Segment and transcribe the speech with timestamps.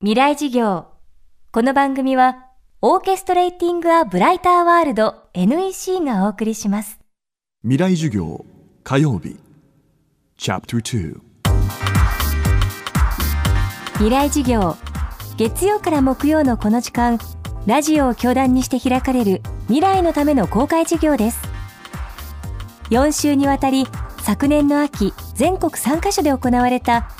[0.00, 0.86] 未来事業。
[1.50, 2.46] この番組は
[2.80, 7.00] オーケストレーティング・ア・ブライター・ワールド NEC がお送りします。
[7.62, 8.44] 未来授業
[8.84, 9.36] 火曜日。
[10.36, 11.20] チャプター
[13.94, 14.76] 未来事業。
[15.36, 17.18] 月曜から木曜のこの時間
[17.66, 21.40] ラジオを教壇にして開かれる未来のための公開授業です。
[22.90, 23.88] 4週にわたり
[24.22, 27.10] 昨年の秋全国3カ所で行われた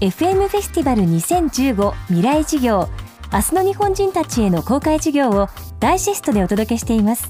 [0.00, 2.88] FM フェスティバル2015未来事業
[3.32, 5.48] 明日の日本人たちへの公開授業を
[5.80, 7.28] ダイジェストでお届けしています。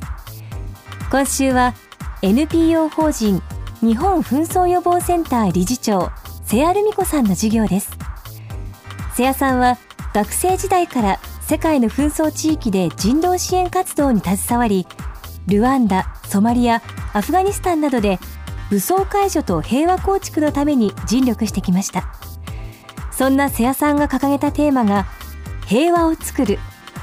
[1.10, 1.74] 今週は
[2.20, 3.40] NPO 法人
[3.80, 6.10] 日本紛争予防センター理事長
[6.44, 7.90] 瀬谷留美子さんの授業です。
[9.14, 9.78] 瀬谷さんは
[10.12, 14.86] 学生時代から世界の紛争地域で人道支援活動に携わり
[15.46, 16.82] ルワンダソマリア
[17.14, 18.18] アフガニスタンなどで
[18.68, 22.27] 武装解除と平和構築のために尽力してきました。
[23.18, 25.08] そんな瀬谷さんが掲げたテーマが
[25.66, 26.56] 平和を作る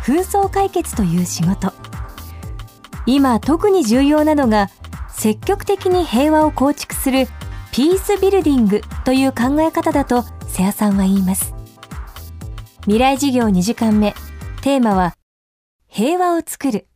[0.06, 1.73] 紛争解決という仕事。
[3.06, 4.70] 今特に重要なのが
[5.09, 7.28] 積極的に平和を構築する
[7.73, 11.54] ピースビルディングという考え方だと瀬谷さんは言います。
[12.84, 14.16] 未来事業2時間目
[14.61, 15.16] テーマは
[15.89, 16.88] 平和を作る。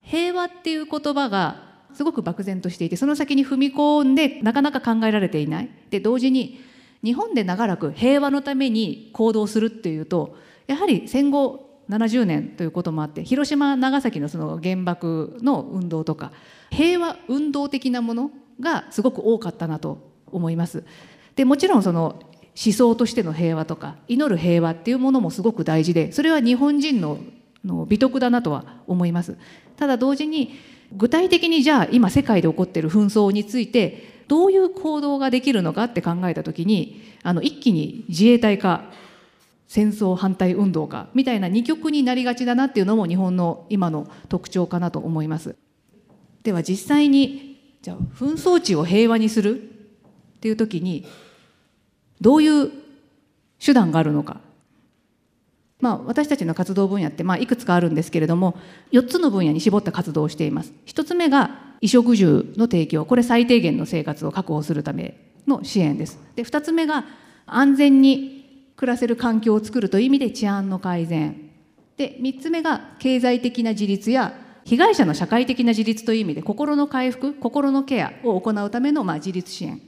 [0.00, 5.68] 平和っていう言葉がすごく漠然としていてその先に踏み込んでなかなか考えられていない。
[5.90, 6.72] で同時に
[7.04, 16.32] 日本で長らく平和のために行動するっていうとやはり戦後70年ということもあって広島長崎のその原爆の運動とか
[16.70, 20.84] 平和運動的なものがすごく多かったなと思います。
[21.36, 22.20] でもちろんその
[22.64, 27.18] 思想としての平和とか祈る平和っていうものもすごく大事でそれは日本人の
[27.64, 29.36] の美徳だなとは思います。
[29.76, 30.54] ただ同時に
[30.92, 38.90] 具体的にじゃあ今世界で起こっている紛争についてどういう行動ができるのかって考えた時にあの一気に自衛隊か
[39.68, 45.56] 戦争反対運動かみたいな二極になりがちだなっていうのも日本の今の特徴かなと思います。
[46.42, 51.06] では実際にじゃあ紛争地を平和にするっていう時に
[52.20, 52.70] どういう
[53.58, 54.40] 手段があるのか
[55.80, 58.56] まあ、私たちの活動分野ってまあいくつかあるんですけれども
[58.92, 63.04] 4つの分野に絞った活動をしています1つ目が衣食住の提供。
[63.04, 66.18] これ最低限の生活を確保するための支援です。
[66.36, 67.04] で2つ目が
[67.46, 71.50] 安全に暮らせる環境を作るという意味で治安の改善。
[71.96, 74.34] で3つ目が経済的な自立や
[74.64, 79.80] 被害者の社会的な自立という意味で心の回復心のケアを行うためのまあ自立支援。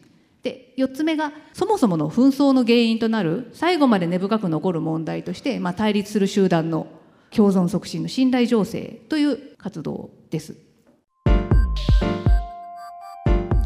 [0.42, 6.86] で4つ目がそもそもの紛争の原因となる最後まで根深く残る問題として、まあ、対立する集団の
[7.30, 10.65] 共存促進の信頼醸成という活動です。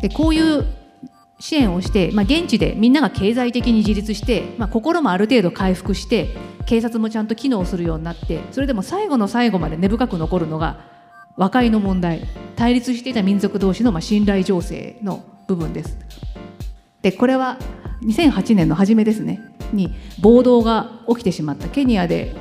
[0.02, 0.64] でこういう
[1.38, 10.84] 支援をして、まあ、現地でみんなが経済的に自立して、まあ、心もある程度回復して警察もちゃんと機能するようになってそれでも最後の最後まで根深く残るのが
[11.36, 12.26] 和解の問題。
[12.54, 15.96] 対立していた民族同士のまあ信頼醸成の部分です。
[17.00, 17.56] でこれは
[18.02, 19.40] 2008年の初めですね。
[19.72, 21.68] に暴動が起きてしまった。
[21.68, 22.36] ケニアで。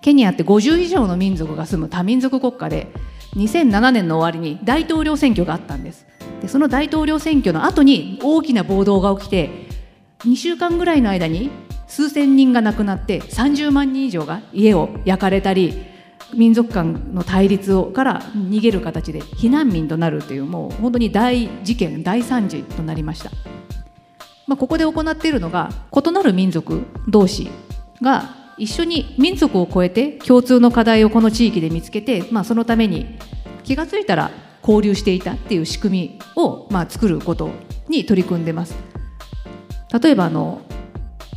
[0.00, 2.90] ケニアって50以上の民族が住む多民族国家で
[3.36, 6.09] 2007年の終わりに大統領選挙があったんです。
[6.40, 9.50] でその大統領選挙の後に大きな暴動が起きて
[10.20, 11.50] 2週間ぐらいの間に
[11.86, 15.86] 数千人が亡くなって30万人以上が家を焼かれたり
[16.34, 23.30] 民族間の対立をから逃げる形で避難民となるというもう本当に大事件大惨事となりました。
[24.46, 27.50] まあ、ここで行っているのが異なる民族同士
[28.02, 33.16] が一緒に民族を超えて共通の課題をこの地域で見つけて、まあ、そのために
[33.62, 34.30] 気が付いたら
[34.70, 37.50] 交流していたっていう仕組みを、まあ、作ること
[37.88, 38.76] に取り組んでます。
[40.00, 40.60] 例えばあの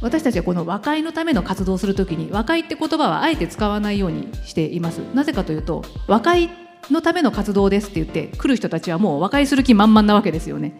[0.01, 6.49] 私たちはこの和解のための活動をするときに和解って言葉はあえて使わないようにしていますなぜかというと和解
[6.91, 10.73] のための活動ですって言って来る人たちはもう和解する気満々なわけですよね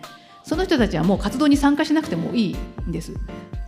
[0.44, 2.56] その人たちはもう活動に参加しなくてもいい
[2.88, 3.14] んです。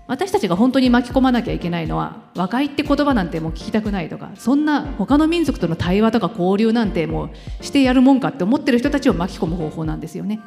[0.08, 10.40] 私たちが本当に巻き込まなきゃいけないのは和解って言葉なんてもう聞きたくないとかそんな他の民族との対話とか交流なんてもうしてやるもんかって思ってる人たちを巻き込む方法なんですよね。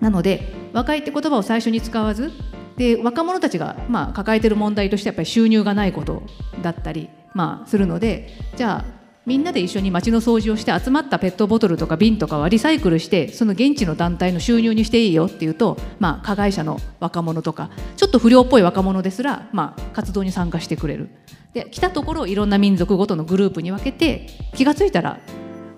[0.00, 2.32] なので和解って言葉を最初に使わず
[2.76, 6.22] で若者たちがまあ抱えてる問題としてやっぱり収入がないこと
[6.62, 8.97] だったりまあするのでじゃあ
[9.28, 21.10] みんなで一緒に街の掃除をして集まったペットボトルとか瓶とかはリサイクルしてその現地の団体の収入にしていいよっていうと、まあ、加害者の若者とかちょっと不良っぽい若者ですら、まあ、活動に参加してくれる。
[21.52, 25.18] で来たところをいろんな民族ごとのグループに分けて気が付いたら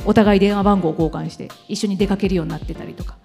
[0.04, 3.16] お互い電話番号を交換して一緒に出かけるようになってたりとか。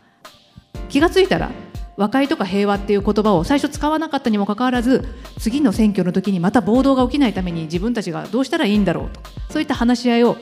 [0.90, 1.52] 気が付いたら
[1.98, 5.06] 和解とか平和っていう言葉を最初使わなかったにもかかわらず
[5.40, 10.38] 次の選挙の時にまた暴動が起きないために自分たちがどうしたらいいんだろうとそういった話し合いを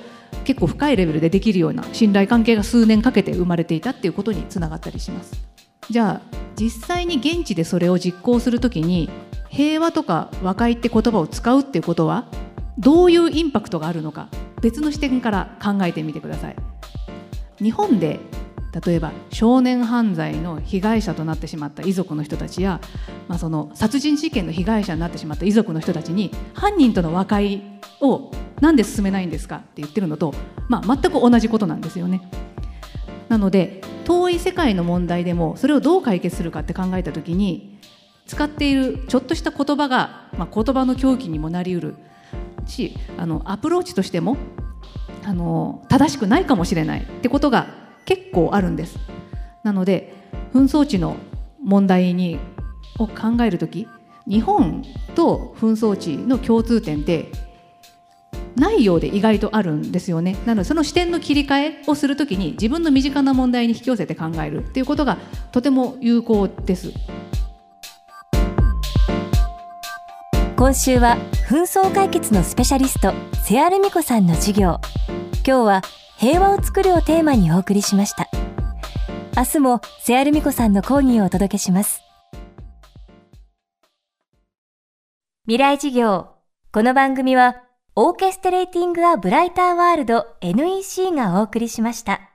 [0.45, 5.47] 結構深いレベルでできるような信頼関係が数年かけて生まれていたっていうことにつながったりします。
[5.89, 9.09] じゃあ実際に現地でそれを実行する時に
[9.49, 12.27] 平和とか和解って言葉を使うっていうことは
[12.77, 14.29] どういうインパクトがあるのか
[14.61, 16.55] 別の視点から考えてみてください。
[17.61, 18.19] 日本で
[18.85, 22.81] 例えば少年犯罪の被害者となってしまった遺族の人たちや、
[23.27, 27.61] まあ、その殺人事件の被害者になってしまった遺族の人たちに犯人との和解
[28.01, 28.31] を
[28.61, 30.33] なんで進めないんですかって言ってるのと、
[30.69, 32.21] まあ、全く同じことなんですよね。
[33.29, 37.79] なので遠い世界の問題でもそれをどう解決するかって考えた時に
[38.25, 41.95] 使っているちょっとした言葉が、まあ、言葉の狂気にもなりうる
[42.65, 44.37] しあのアプローチとしても
[45.25, 48.97] あの正しくないかもしれないってことが結構あるんです。
[49.63, 50.13] なので
[50.53, 51.15] 紛争地の
[51.63, 52.39] 問題に
[52.99, 53.87] を考える時
[54.27, 54.83] 日本
[55.15, 57.31] と紛争地の共通点って
[58.55, 60.37] ないようで意外とあるんですよね。
[60.45, 65.17] なのでその視点の切り替えをするときに自分の身近な問題に引き寄せて考えるっていうことが
[65.51, 66.91] とても有効です。
[70.55, 71.17] 今週は
[71.49, 73.11] 紛争解決のスペシャリスト
[73.43, 74.79] 瀬谷美子さんの授業。
[75.45, 75.81] 今日は
[76.23, 78.29] 平和を作るをテーマにお送りしました。
[79.35, 82.01] 明日も瀬谷美子さんの講義をお届けします。
[85.43, 86.29] 未来事業。
[86.71, 87.57] この番組は
[87.97, 92.32] オーケストレーティング・ア・ブライター・ワールド NEC がお送りしました。